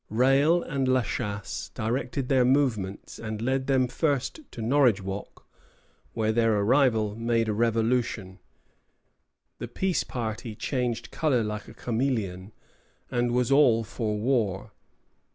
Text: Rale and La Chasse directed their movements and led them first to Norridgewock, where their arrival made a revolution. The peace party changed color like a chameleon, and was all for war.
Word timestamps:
Rale 0.09 0.63
and 0.63 0.87
La 0.87 1.03
Chasse 1.03 1.69
directed 1.75 2.27
their 2.27 2.43
movements 2.43 3.19
and 3.19 3.39
led 3.39 3.67
them 3.67 3.87
first 3.87 4.39
to 4.49 4.59
Norridgewock, 4.59 5.45
where 6.13 6.31
their 6.31 6.57
arrival 6.57 7.15
made 7.15 7.47
a 7.47 7.53
revolution. 7.53 8.39
The 9.59 9.67
peace 9.67 10.03
party 10.03 10.55
changed 10.55 11.11
color 11.11 11.43
like 11.43 11.67
a 11.67 11.75
chameleon, 11.75 12.51
and 13.11 13.29
was 13.31 13.51
all 13.51 13.83
for 13.83 14.17
war. 14.17 14.73